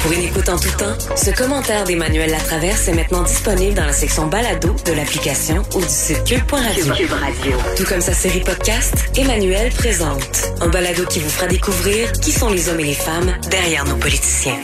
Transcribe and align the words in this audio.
Pour 0.00 0.12
une 0.12 0.22
écoute 0.22 0.48
en 0.48 0.58
tout 0.58 0.70
temps, 0.78 0.96
ce 1.14 1.30
commentaire 1.30 1.84
d'Emmanuel 1.84 2.30
Latraverse 2.30 2.88
est 2.88 2.94
maintenant 2.94 3.22
disponible 3.22 3.74
dans 3.74 3.84
la 3.84 3.92
section 3.92 4.26
balado 4.28 4.74
de 4.86 4.92
l'application 4.92 5.62
ou 5.74 5.80
du 5.80 5.88
site 5.88 6.24
cube.radio. 6.24 6.94
Cube 6.94 7.12
Radio. 7.12 7.52
Tout 7.76 7.84
comme 7.84 8.00
sa 8.00 8.14
série 8.14 8.40
podcast, 8.40 9.10
Emmanuel 9.16 9.70
présente 9.72 10.52
un 10.62 10.68
balado 10.68 11.04
qui 11.04 11.18
vous 11.18 11.28
fera 11.28 11.48
découvrir 11.48 12.12
qui 12.12 12.32
sont 12.32 12.48
les 12.48 12.70
hommes 12.70 12.80
et 12.80 12.84
les 12.84 12.94
femmes 12.94 13.30
derrière 13.50 13.84
nos 13.84 13.96
politiciens. 13.96 14.56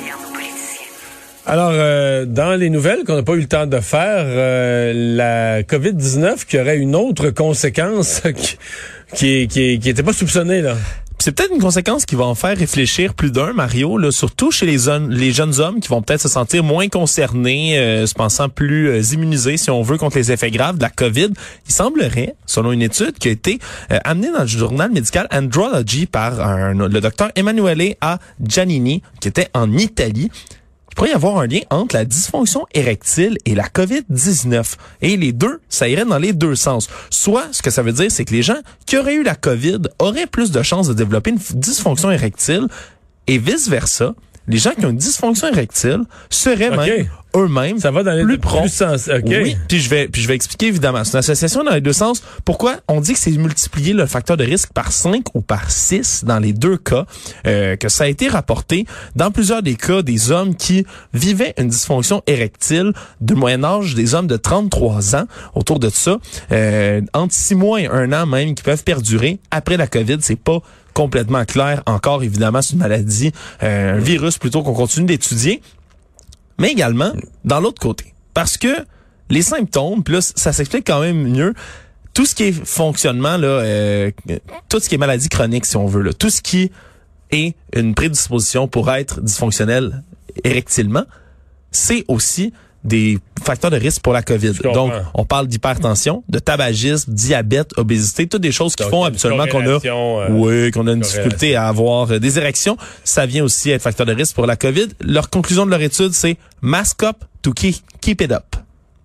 Alors, 1.45 1.71
euh, 1.73 2.25
dans 2.25 2.55
les 2.59 2.71
nouvelles 2.71 3.05
qu'on 3.05 3.15
n'a 3.15 3.23
pas 3.23 3.35
eu 3.35 3.41
le 3.41 3.47
temps 3.47 3.67
de 3.67 3.79
faire, 3.79 4.25
euh, 4.27 4.93
la 4.95 5.63
COVID-19 5.63 6.45
qui 6.47 6.59
aurait 6.59 6.79
une 6.79 6.97
autre 6.97 7.31
conséquence 7.31 8.21
qui, 9.15 9.47
qui, 9.47 9.79
qui, 9.79 9.89
était 9.89 10.03
pas 10.03 10.13
soupçonnée, 10.13 10.63
là. 10.63 10.77
C'est 11.27 11.33
peut-être 11.33 11.53
une 11.53 11.61
conséquence 11.61 12.07
qui 12.07 12.15
va 12.15 12.25
en 12.25 12.37
faire 12.37 12.57
réfléchir 12.57 13.13
plus 13.13 13.33
d'un, 13.33 13.53
Mario, 13.53 13.99
là, 13.99 14.13
surtout 14.13 14.53
chez 14.53 14.65
les, 14.65 14.87
les 15.09 15.33
jeunes 15.33 15.59
hommes 15.59 15.81
qui 15.81 15.89
vont 15.89 16.01
peut-être 16.01 16.21
se 16.21 16.29
sentir 16.29 16.63
moins 16.63 16.87
concernés, 16.87 17.77
euh, 17.81 18.07
se 18.07 18.15
pensant 18.15 18.49
plus 18.49 18.91
euh, 18.91 19.03
immunisés, 19.13 19.57
si 19.57 19.69
on 19.69 19.83
veut, 19.83 19.99
contre 19.99 20.19
les 20.19 20.31
effets 20.31 20.53
graves 20.53 20.77
de 20.77 20.83
la 20.83 20.89
COVID. 20.89 21.31
Il 21.67 21.73
semblerait, 21.75 22.37
selon 22.47 22.71
une 22.71 22.83
étude 22.83 23.19
qui 23.19 23.27
a 23.27 23.33
été 23.33 23.59
euh, 23.91 23.99
amenée 24.05 24.31
dans 24.31 24.43
le 24.43 24.47
journal 24.47 24.93
médical 24.93 25.27
Andrology 25.33 26.07
par 26.07 26.41
un, 26.41 26.75
le 26.75 27.01
docteur 27.01 27.33
Emanuele 27.35 27.97
A. 28.01 28.21
Giannini, 28.41 29.03
qui 29.21 29.27
était 29.27 29.49
en 29.53 29.73
Italie, 29.73 30.31
pourrait 30.97 31.11
y 31.11 31.13
avoir 31.13 31.39
un 31.39 31.47
lien 31.47 31.61
entre 31.71 31.95
la 31.95 32.05
dysfonction 32.05 32.67
érectile 32.75 33.37
et 33.45 33.55
la 33.55 33.69
COVID-19. 33.69 34.75
Et 35.03 35.17
les 35.17 35.33
deux, 35.33 35.61
ça 35.69 35.89
irait 35.89 36.07
dans 36.07 36.19
les 36.19 36.33
deux 36.33 36.57
sens. 36.57 36.89
Soit, 37.11 37.47
ce 37.53 37.63
que 37.63 37.71
ça 37.71 37.83
veut 37.83 37.93
dire, 37.93 38.11
c'est 38.11 38.25
que 38.25 38.33
les 38.33 38.43
gens 38.43 38.59
qui 38.87 38.97
auraient 38.97 39.15
eu 39.15 39.23
la 39.23 39.37
COVID 39.37 39.83
auraient 39.99 40.27
plus 40.27 40.51
de 40.51 40.63
chances 40.63 40.89
de 40.89 40.95
développer 40.95 41.31
une 41.31 41.39
dysfonction 41.55 42.11
érectile 42.11 42.67
et 43.27 43.39
vice-versa. 43.39 44.15
Les 44.49 44.59
gens 44.59 44.71
qui 44.79 44.87
ont 44.87 44.91
une 44.91 44.97
dysfonction 44.97 45.49
érectile 45.49 46.01
seraient 46.31 46.71
même 46.71 47.09
eux-mêmes 47.37 47.79
Ça 47.79 47.91
va 47.91 48.03
dans 48.03 48.13
les 48.13 48.25
plus 48.25 48.39
prompts. 48.39 48.69
sens. 48.69 49.09
OK. 49.09 49.25
Oui, 49.27 49.57
puis 49.69 49.79
je 49.81 49.91
vais 49.91 50.09
puis 50.09 50.23
je 50.23 50.29
vais 50.29 50.35
expliquer 50.35 50.69
évidemment. 50.69 51.05
C'est 51.05 51.13
une 51.13 51.19
association 51.19 51.65
dans 51.65 51.75
les 51.75 51.81
deux 51.81 51.93
sens. 51.93 52.23
Pourquoi 52.45 52.77
on 52.89 53.01
dit 53.01 53.13
que 53.13 53.19
c'est 53.19 53.31
multiplier 53.33 53.93
le 53.93 54.07
facteur 54.07 54.37
de 54.37 54.45
risque 54.45 54.73
par 54.73 54.93
5 54.93 55.25
ou 55.35 55.41
par 55.41 55.71
6 55.71 56.25
dans 56.25 56.39
les 56.39 56.53
deux 56.53 56.77
cas 56.77 57.05
euh, 57.47 57.77
que 57.77 57.89
ça 57.89 58.05
a 58.05 58.07
été 58.07 58.29
rapporté 58.29 58.87
dans 59.15 59.31
plusieurs 59.31 59.63
des 59.63 59.75
cas 59.75 60.03
des 60.03 60.31
hommes 60.31 60.55
qui 60.55 60.87
vivaient 61.13 61.55
une 61.59 61.69
dysfonction 61.69 62.23
érectile 62.27 62.93
de 63.21 63.35
moyen 63.35 63.65
âge 63.65 63.95
des 63.95 64.15
hommes 64.15 64.27
de 64.27 64.37
33 64.37 65.17
ans 65.17 65.27
autour 65.55 65.79
de 65.79 65.91
ça 65.91 66.17
euh, 66.53 67.01
entre 67.13 67.35
6 67.35 67.55
mois 67.55 67.81
et 67.81 67.87
un 67.87 68.13
an 68.13 68.27
même 68.27 68.55
qui 68.55 68.63
peuvent 68.63 68.85
perdurer 68.85 69.39
après 69.51 69.77
la 69.77 69.87
Covid, 69.87 70.19
c'est 70.21 70.37
pas 70.37 70.61
complètement 70.97 71.45
clair 71.45 71.83
encore 71.85 72.23
évidemment 72.23 72.63
c'est 72.63 72.73
une 72.73 72.79
maladie 72.79 73.31
euh, 73.63 73.97
un 73.97 73.99
virus 73.99 74.39
plutôt 74.39 74.63
qu'on 74.63 74.73
continue 74.73 75.05
d'étudier 75.05 75.61
mais 76.59 76.71
également 76.73 77.13
dans 77.45 77.61
l'autre 77.61 77.81
côté. 77.81 78.15
Parce 78.35 78.57
que 78.57 78.85
les 79.31 79.43
symptômes, 79.43 80.03
là, 80.09 80.21
ça 80.21 80.53
s'explique 80.53 80.87
quand 80.87 81.01
même 81.01 81.29
mieux. 81.29 81.55
Tout 82.15 82.25
ce 82.25 82.35
qui 82.35 82.45
est 82.45 82.53
fonctionnement, 82.53 83.37
là, 83.37 83.49
euh, 83.49 84.11
tout 84.69 84.81
ce 84.81 84.89
qui 84.89 84.95
est 84.95 84.99
maladie 84.99 85.29
chronique, 85.29 85.67
si 85.67 85.77
on 85.77 85.87
veut, 85.87 86.03
là, 86.03 86.13
tout 86.13 86.31
ce 86.31 86.41
qui 86.41 86.71
est 87.31 87.55
une 87.75 87.95
prédisposition 87.95 88.69
pour 88.69 88.91
être 88.91 89.21
dysfonctionnel 89.21 90.03
érectilement, 90.45 91.05
c'est 91.73 92.05
aussi 92.09 92.53
des 92.87 93.19
facteurs 93.45 93.71
de 93.71 93.77
risque 93.77 94.01
pour 94.03 94.13
la 94.13 94.23
COVID. 94.23 94.53
Donc, 94.75 94.93
on 95.15 95.25
parle 95.25 95.47
d'hypertension, 95.47 96.25
de 96.29 96.39
tabagisme, 96.39 97.13
diabète, 97.13 97.71
obésité, 97.77 98.27
toutes 98.27 98.43
des 98.43 98.53
choses 98.53 98.75
qui 98.77 98.83
Donc, 98.85 98.91
font 98.91 98.99
il 98.99 99.01
y 99.01 99.05
a 99.05 99.09
une 99.09 99.13
habituellement 99.15 99.47
qu'on 99.47 99.61
a, 99.61 99.79
euh, 100.21 100.29
oui, 100.31 100.71
qu'on 100.71 100.87
a 100.87 100.93
une 100.93 101.01
difficulté 101.01 101.57
à 101.57 101.69
avoir 101.69 102.11
euh, 102.11 102.19
des 102.19 102.39
érections. 102.39 102.77
Ça 103.05 103.27
vient 103.27 103.45
aussi 103.45 103.71
être 103.71 103.83
facteur 103.83 104.07
de 104.07 104.13
risque 104.13 104.35
pour 104.35 104.47
la 104.47 104.57
COVID. 104.57 104.89
Leur 105.01 105.31
conclusion 105.31 105.67
de 105.67 105.71
leur 105.71 105.81
étude, 105.83 106.13
c'est 106.13 106.37
mask 106.63 107.03
up 107.03 107.17
to 107.43 107.53
keep, 107.53 107.77
keep 108.01 108.21
it 108.23 108.33
up. 108.33 108.57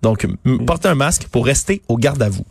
Donc, 0.02 0.24
m- 0.24 0.64
portez 0.66 0.88
un 0.88 0.94
masque 0.96 1.26
pour 1.30 1.44
rester 1.46 1.82
au 1.88 1.96
garde 1.96 2.22
à 2.22 2.28
vous. 2.28 2.44